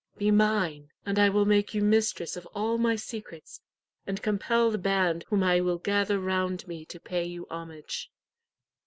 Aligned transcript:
Be 0.17 0.31
mine, 0.31 0.89
and 1.05 1.19
I 1.19 1.29
will 1.29 1.45
make 1.45 1.75
you 1.75 1.83
mistress 1.83 2.35
of 2.35 2.47
all 2.55 2.79
my 2.79 2.95
secrets, 2.95 3.61
and 4.07 4.19
compel 4.19 4.71
the 4.71 4.79
band 4.79 5.25
whom 5.27 5.43
I 5.43 5.61
will 5.61 5.77
gather 5.77 6.19
round 6.19 6.67
me 6.67 6.85
to 6.85 6.99
pay 6.99 7.23
you 7.23 7.45
homage. 7.51 8.09